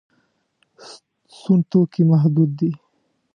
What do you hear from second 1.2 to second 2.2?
سون توکي